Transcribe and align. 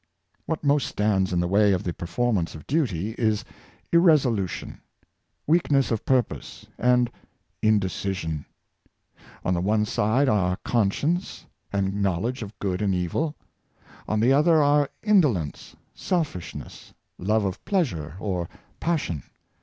What 0.47 0.63
most 0.63 0.87
stands 0.87 1.31
in 1.31 1.39
the 1.39 1.47
way 1.47 1.73
of 1.73 1.83
the 1.83 1.93
pcrforma'jc^ 1.93 2.09
of 2.39 2.47
Sacredness 2.49 2.55
of 2.55 2.65
Duty. 2.65 3.13
495 3.13 3.17
duty, 3.21 3.29
is 3.29 3.45
irresolution, 3.93 4.81
weakness 5.45 5.91
of 5.91 6.05
purpose, 6.05 6.65
and 6.79 7.11
indecis 7.61 8.25
ion. 8.27 8.45
On 9.45 9.53
the 9.53 9.61
one 9.61 9.85
side 9.85 10.27
are 10.27 10.55
conscience 10.65 11.45
and 11.71 12.01
knowledge 12.01 12.41
of 12.41 12.57
good 12.57 12.81
and 12.81 12.95
evil; 12.95 13.35
on 14.07 14.19
the 14.19 14.33
other 14.33 14.59
are 14.63 14.89
indolence, 15.03 15.75
selfishness, 15.93 16.95
love 17.19 17.45
of 17.45 17.63
pleasure, 17.63 18.15
or 18.19 18.49
passion. 18.79 19.21